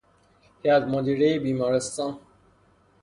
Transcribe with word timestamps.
هیئت 0.63 0.83
مدیرهی 0.83 1.39
بیمارستان 1.39 2.19